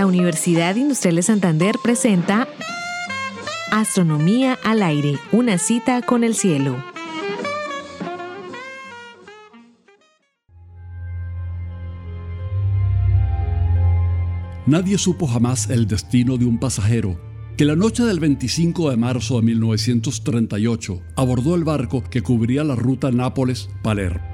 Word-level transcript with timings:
La 0.00 0.06
Universidad 0.06 0.76
Industrial 0.76 1.16
de 1.16 1.22
Santander 1.22 1.76
presenta 1.82 2.48
Astronomía 3.70 4.58
al 4.64 4.82
aire, 4.82 5.18
una 5.30 5.58
cita 5.58 6.00
con 6.00 6.24
el 6.24 6.34
cielo. 6.34 6.82
Nadie 14.64 14.96
supo 14.96 15.26
jamás 15.26 15.68
el 15.68 15.86
destino 15.86 16.38
de 16.38 16.46
un 16.46 16.56
pasajero 16.58 17.20
que 17.58 17.66
la 17.66 17.76
noche 17.76 18.02
del 18.02 18.20
25 18.20 18.88
de 18.88 18.96
marzo 18.96 19.36
de 19.36 19.42
1938 19.42 21.02
abordó 21.14 21.54
el 21.54 21.64
barco 21.64 22.02
que 22.04 22.22
cubría 22.22 22.64
la 22.64 22.74
ruta 22.74 23.10
Nápoles-Palermo. 23.10 24.29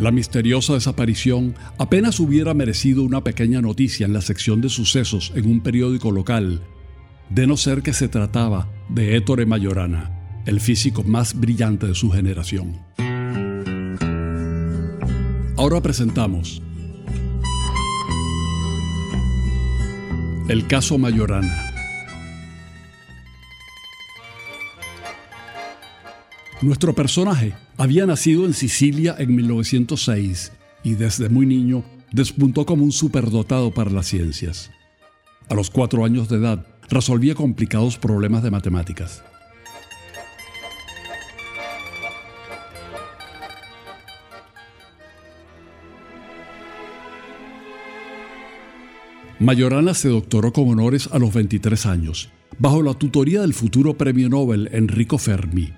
La 0.00 0.12
misteriosa 0.12 0.74
desaparición 0.74 1.56
apenas 1.76 2.20
hubiera 2.20 2.54
merecido 2.54 3.02
una 3.02 3.24
pequeña 3.24 3.60
noticia 3.60 4.06
en 4.06 4.12
la 4.12 4.20
sección 4.20 4.60
de 4.60 4.68
sucesos 4.68 5.32
en 5.34 5.50
un 5.50 5.60
periódico 5.60 6.12
local, 6.12 6.62
de 7.30 7.48
no 7.48 7.56
ser 7.56 7.82
que 7.82 7.92
se 7.92 8.06
trataba 8.06 8.68
de 8.88 9.16
Ettore 9.16 9.44
Mayorana, 9.44 10.42
el 10.46 10.60
físico 10.60 11.02
más 11.02 11.34
brillante 11.34 11.88
de 11.88 11.96
su 11.96 12.10
generación. 12.10 12.76
Ahora 15.56 15.80
presentamos 15.82 16.62
el 20.48 20.68
caso 20.68 20.96
Mayorana. 20.96 21.72
Nuestro 26.62 26.94
personaje 26.94 27.54
había 27.78 28.06
nacido 28.06 28.44
en 28.44 28.54
Sicilia 28.54 29.14
en 29.18 29.34
1906 29.36 30.52
y 30.82 30.94
desde 30.94 31.28
muy 31.28 31.46
niño 31.46 31.84
despuntó 32.12 32.66
como 32.66 32.82
un 32.82 32.90
superdotado 32.90 33.70
para 33.72 33.90
las 33.90 34.08
ciencias. 34.08 34.72
A 35.48 35.54
los 35.54 35.70
cuatro 35.70 36.04
años 36.04 36.28
de 36.28 36.38
edad 36.38 36.66
resolvía 36.90 37.36
complicados 37.36 37.96
problemas 37.96 38.42
de 38.42 38.50
matemáticas. 38.50 39.22
Mayorana 49.38 49.94
se 49.94 50.08
doctoró 50.08 50.52
con 50.52 50.68
honores 50.68 51.08
a 51.12 51.18
los 51.20 51.32
23 51.32 51.86
años, 51.86 52.28
bajo 52.58 52.82
la 52.82 52.94
tutoría 52.94 53.42
del 53.42 53.54
futuro 53.54 53.96
premio 53.96 54.28
Nobel 54.28 54.68
Enrico 54.72 55.16
Fermi 55.16 55.77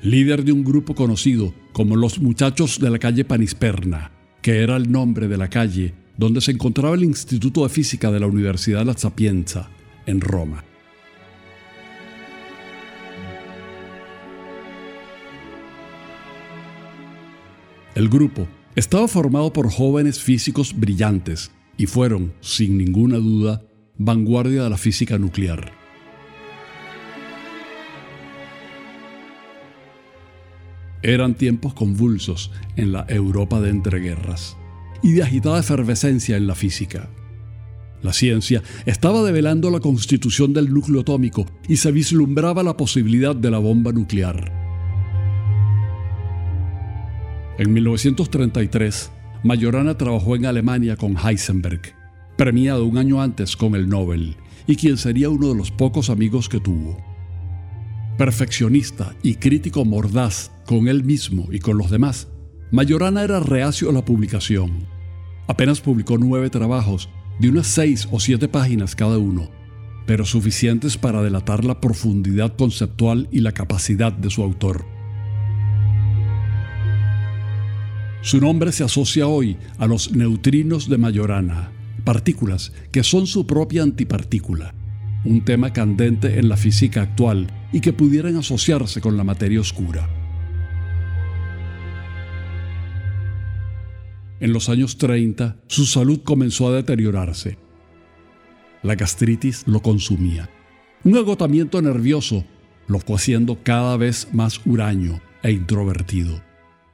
líder 0.00 0.44
de 0.44 0.52
un 0.52 0.64
grupo 0.64 0.94
conocido 0.94 1.54
como 1.72 1.96
los 1.96 2.20
muchachos 2.20 2.78
de 2.78 2.90
la 2.90 2.98
calle 2.98 3.24
Panisperna, 3.24 4.12
que 4.42 4.62
era 4.62 4.76
el 4.76 4.90
nombre 4.90 5.28
de 5.28 5.36
la 5.36 5.48
calle 5.48 5.94
donde 6.16 6.40
se 6.40 6.50
encontraba 6.50 6.94
el 6.94 7.04
Instituto 7.04 7.62
de 7.62 7.68
Física 7.68 8.10
de 8.10 8.20
la 8.20 8.26
Universidad 8.26 8.84
La 8.84 8.96
Sapienza, 8.96 9.70
en 10.06 10.20
Roma. 10.20 10.64
El 17.94 18.08
grupo 18.08 18.48
estaba 18.74 19.08
formado 19.08 19.52
por 19.52 19.70
jóvenes 19.70 20.20
físicos 20.20 20.78
brillantes 20.78 21.50
y 21.76 21.86
fueron, 21.86 22.32
sin 22.40 22.78
ninguna 22.78 23.18
duda, 23.18 23.62
vanguardia 23.96 24.64
de 24.64 24.70
la 24.70 24.76
física 24.76 25.18
nuclear. 25.18 25.77
Eran 31.02 31.34
tiempos 31.34 31.74
convulsos 31.74 32.50
en 32.76 32.92
la 32.92 33.06
Europa 33.08 33.60
de 33.60 33.70
entreguerras 33.70 34.56
y 35.02 35.12
de 35.12 35.22
agitada 35.22 35.60
efervescencia 35.60 36.36
en 36.36 36.46
la 36.46 36.56
física. 36.56 37.08
La 38.02 38.12
ciencia 38.12 38.62
estaba 38.84 39.22
develando 39.22 39.70
la 39.70 39.80
constitución 39.80 40.52
del 40.52 40.72
núcleo 40.72 41.02
atómico 41.02 41.46
y 41.68 41.76
se 41.76 41.92
vislumbraba 41.92 42.62
la 42.62 42.76
posibilidad 42.76 43.34
de 43.34 43.50
la 43.50 43.58
bomba 43.58 43.92
nuclear. 43.92 44.52
En 47.58 47.72
1933, 47.72 49.10
Majorana 49.42 49.96
trabajó 49.96 50.36
en 50.36 50.46
Alemania 50.46 50.96
con 50.96 51.16
Heisenberg, 51.16 51.94
premiado 52.36 52.84
un 52.84 52.98
año 52.98 53.20
antes 53.20 53.56
con 53.56 53.74
el 53.74 53.88
Nobel, 53.88 54.36
y 54.66 54.76
quien 54.76 54.96
sería 54.96 55.28
uno 55.28 55.48
de 55.48 55.56
los 55.56 55.70
pocos 55.72 56.10
amigos 56.10 56.48
que 56.48 56.60
tuvo 56.60 57.07
perfeccionista 58.18 59.14
y 59.22 59.36
crítico 59.36 59.84
mordaz 59.84 60.50
con 60.66 60.88
él 60.88 61.04
mismo 61.04 61.46
y 61.50 61.60
con 61.60 61.78
los 61.78 61.88
demás, 61.88 62.28
Mayorana 62.72 63.22
era 63.22 63.40
reacio 63.40 63.88
a 63.88 63.92
la 63.92 64.04
publicación. 64.04 64.86
Apenas 65.46 65.80
publicó 65.80 66.18
nueve 66.18 66.50
trabajos, 66.50 67.08
de 67.38 67.48
unas 67.48 67.68
seis 67.68 68.08
o 68.10 68.18
siete 68.18 68.48
páginas 68.48 68.96
cada 68.96 69.16
uno, 69.16 69.48
pero 70.06 70.26
suficientes 70.26 70.98
para 70.98 71.22
delatar 71.22 71.64
la 71.64 71.80
profundidad 71.80 72.56
conceptual 72.56 73.28
y 73.30 73.40
la 73.40 73.52
capacidad 73.52 74.12
de 74.12 74.28
su 74.28 74.42
autor. 74.42 74.84
Su 78.20 78.40
nombre 78.40 78.72
se 78.72 78.82
asocia 78.82 79.28
hoy 79.28 79.56
a 79.78 79.86
los 79.86 80.10
neutrinos 80.10 80.88
de 80.88 80.98
Majorana, 80.98 81.70
partículas 82.04 82.72
que 82.90 83.04
son 83.04 83.28
su 83.28 83.46
propia 83.46 83.84
antipartícula 83.84 84.74
un 85.24 85.44
tema 85.44 85.72
candente 85.72 86.38
en 86.38 86.48
la 86.48 86.56
física 86.56 87.02
actual 87.02 87.48
y 87.72 87.80
que 87.80 87.92
pudieran 87.92 88.36
asociarse 88.36 89.00
con 89.00 89.16
la 89.16 89.24
materia 89.24 89.60
oscura. 89.60 90.08
En 94.40 94.52
los 94.52 94.68
años 94.68 94.98
30, 94.98 95.56
su 95.66 95.84
salud 95.84 96.20
comenzó 96.22 96.68
a 96.68 96.72
deteriorarse. 96.72 97.58
La 98.82 98.94
gastritis 98.94 99.64
lo 99.66 99.80
consumía. 99.80 100.48
Un 101.04 101.16
agotamiento 101.16 101.82
nervioso 101.82 102.44
lo 102.86 103.00
fue 103.00 103.16
haciendo 103.16 103.58
cada 103.62 103.96
vez 103.96 104.28
más 104.32 104.60
huraño 104.64 105.20
e 105.42 105.50
introvertido. 105.50 106.40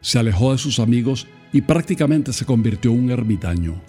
Se 0.00 0.18
alejó 0.18 0.52
de 0.52 0.58
sus 0.58 0.78
amigos 0.78 1.26
y 1.52 1.62
prácticamente 1.62 2.32
se 2.32 2.44
convirtió 2.44 2.92
en 2.92 3.04
un 3.04 3.10
ermitaño. 3.10 3.82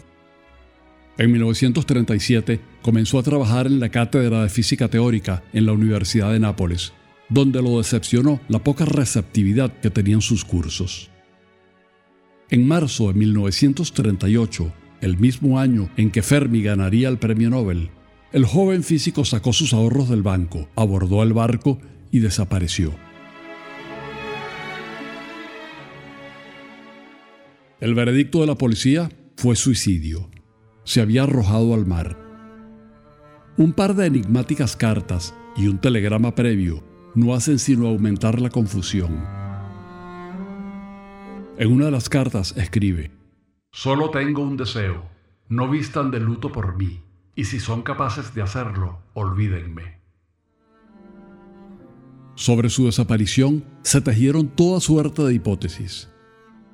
En 1.18 1.32
1937 1.32 2.60
comenzó 2.84 3.18
a 3.18 3.24
trabajar 3.24 3.66
en 3.66 3.80
la 3.80 3.90
cátedra 3.90 4.44
de 4.44 4.50
física 4.50 4.88
teórica 4.88 5.44
en 5.52 5.66
la 5.66 5.74
Universidad 5.74 6.32
de 6.32 6.40
Nápoles, 6.40 6.94
donde 7.28 7.62
lo 7.64 7.80
decepcionó 7.80 8.40
la 8.48 8.64
poca 8.64 8.86
receptividad 8.86 9.74
que 9.80 9.90
tenían 9.90 10.22
sus 10.22 10.46
cursos. 10.46 11.10
En 12.52 12.68
marzo 12.68 13.08
de 13.08 13.16
1938, 13.16 14.72
el 15.02 15.18
mismo 15.18 15.60
año 15.60 15.90
en 15.98 16.12
que 16.12 16.22
Fermi 16.22 16.62
ganaría 16.62 17.10
el 17.10 17.18
premio 17.18 17.50
Nobel, 17.50 17.90
el 18.32 18.46
joven 18.46 18.84
físico 18.84 19.26
sacó 19.26 19.54
sus 19.54 19.74
ahorros 19.74 20.10
del 20.10 20.22
banco, 20.22 20.70
abordó 20.76 21.24
el 21.24 21.34
barco 21.34 21.80
y 22.12 22.20
desapareció. 22.20 22.94
El 27.80 27.96
veredicto 27.96 28.42
de 28.42 28.48
la 28.48 28.56
policía 28.56 29.10
fue 29.36 29.56
suicidio 29.56 30.30
se 30.88 31.02
había 31.02 31.24
arrojado 31.24 31.74
al 31.74 31.86
mar. 31.86 32.18
Un 33.58 33.74
par 33.74 33.94
de 33.94 34.06
enigmáticas 34.06 34.78
cartas 34.78 35.36
y 35.58 35.68
un 35.68 35.80
telegrama 35.80 36.34
previo 36.34 36.82
no 37.14 37.36
hacen 37.36 37.60
sino 37.60 37.88
aumentar 37.88 38.40
la 38.40 38.50
confusión. 38.50 39.22
En 41.58 41.74
una 41.74 41.86
de 41.86 41.92
las 41.92 42.08
cartas 42.08 42.56
escribe, 42.56 43.12
Solo 43.74 44.12
tengo 44.12 44.42
un 44.42 44.56
deseo, 44.56 45.04
no 45.50 45.70
vistan 45.70 46.10
de 46.10 46.22
luto 46.22 46.54
por 46.54 46.78
mí, 46.78 47.02
y 47.36 47.44
si 47.44 47.60
son 47.60 47.82
capaces 47.82 48.34
de 48.34 48.44
hacerlo, 48.44 49.00
olvídenme. 49.14 50.00
Sobre 52.36 52.70
su 52.70 52.86
desaparición 52.86 53.66
se 53.82 54.00
tejieron 54.00 54.48
toda 54.48 54.80
suerte 54.80 55.22
de 55.24 55.34
hipótesis. 55.34 56.10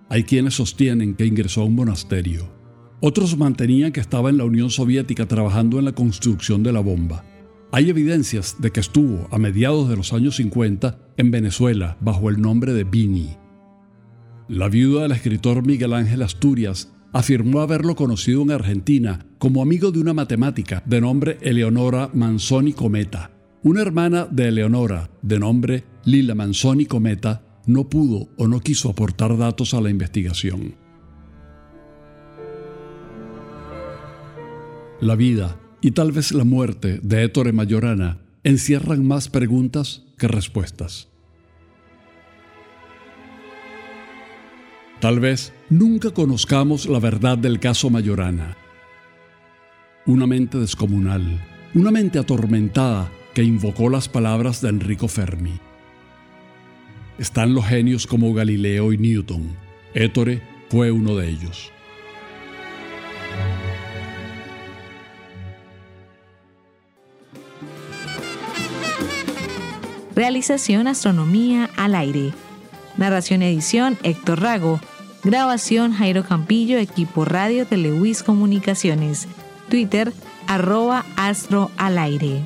Hay 0.08 0.24
quienes 0.24 0.54
sostienen 0.54 1.16
que 1.16 1.26
ingresó 1.26 1.62
a 1.62 1.66
un 1.66 1.74
monasterio 1.74 2.63
otros 3.06 3.38
mantenían 3.38 3.92
que 3.92 4.00
estaba 4.00 4.30
en 4.30 4.38
la 4.38 4.46
Unión 4.46 4.70
Soviética 4.70 5.26
trabajando 5.26 5.78
en 5.78 5.84
la 5.84 5.92
construcción 5.92 6.64
de 6.64 6.72
la 6.72 6.80
bomba. 6.80 7.26
Hay 7.74 7.90
evidencias 7.90 8.56
de 8.62 8.72
que 8.72 8.80
estuvo 8.80 9.28
a 9.30 9.38
mediados 9.38 9.90
de 9.90 9.98
los 9.98 10.14
años 10.14 10.38
50 10.38 11.00
en 11.18 11.30
Venezuela 11.30 11.98
bajo 12.00 12.30
el 12.30 12.40
nombre 12.40 12.72
de 12.72 12.86
Bini. 12.86 13.36
La 14.48 14.70
viuda 14.70 15.02
del 15.02 15.12
escritor 15.12 15.68
Miguel 15.68 15.92
Ángel 15.92 16.22
Asturias 16.22 16.94
afirmó 17.12 17.60
haberlo 17.60 17.98
conocido 17.98 18.42
en 18.42 18.52
Argentina 18.52 19.26
como 19.38 19.62
amigo 19.62 19.92
de 19.92 20.00
una 20.00 20.14
matemática 20.14 20.82
de 20.86 21.02
nombre 21.02 21.40
Eleonora 21.42 22.10
Manzoni 22.14 22.72
Cometa. 22.72 23.32
Una 23.64 23.82
hermana 23.82 24.30
de 24.32 24.48
Eleonora, 24.48 25.10
de 25.22 25.40
nombre 25.40 25.84
Lila 26.06 26.36
Manzoni 26.36 26.86
Cometa, 26.86 27.44
no 27.66 27.90
pudo 27.90 28.30
o 28.38 28.48
no 28.48 28.62
quiso 28.62 28.90
aportar 28.90 29.38
datos 29.38 29.74
a 29.74 29.82
la 29.82 29.90
investigación. 29.90 30.83
La 35.04 35.18
vida 35.18 35.60
y 35.82 35.92
tal 35.92 36.14
vez 36.14 36.32
la 36.32 36.46
muerte 36.46 37.02
de 37.04 37.26
Ettore 37.26 37.52
Mayorana 37.52 38.20
encierran 38.46 39.06
más 39.06 39.28
preguntas 39.28 40.06
que 40.18 40.30
respuestas. 40.30 41.10
Tal 45.02 45.20
vez 45.20 45.52
nunca 45.70 46.12
conozcamos 46.12 46.86
la 46.86 47.00
verdad 47.00 47.38
del 47.38 47.60
caso 47.60 47.90
Mayorana. 47.90 48.56
Una 50.06 50.26
mente 50.26 50.58
descomunal, 50.58 51.44
una 51.76 51.92
mente 51.92 52.18
atormentada 52.18 53.12
que 53.34 53.44
invocó 53.44 53.90
las 53.90 54.08
palabras 54.08 54.62
de 54.62 54.70
Enrico 54.70 55.10
Fermi. 55.10 55.60
Están 57.18 57.54
los 57.54 57.66
genios 57.66 58.08
como 58.08 58.34
Galileo 58.34 58.94
y 58.94 58.98
Newton. 58.98 59.54
Ettore 59.94 60.42
fue 60.70 60.92
uno 60.92 61.18
de 61.18 61.30
ellos. 61.30 61.74
Realización 70.16 70.88
Astronomía 70.88 71.72
al 71.76 71.96
aire. 71.96 72.34
Narración 72.98 73.42
edición 73.42 73.98
Héctor 74.04 74.42
Rago. 74.42 74.80
Grabación 75.24 75.92
Jairo 75.92 76.24
Campillo, 76.24 76.78
equipo 76.78 77.26
radio 77.26 77.66
de 77.66 77.78
Comunicaciones. 78.24 79.28
Twitter 79.70 80.14
arroba 80.46 81.04
astro 81.16 81.72
al 81.78 81.98
aire. 81.98 82.42